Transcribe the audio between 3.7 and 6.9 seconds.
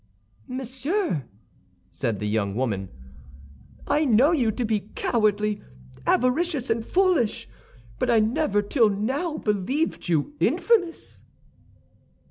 "I know you to be cowardly, avaricious, and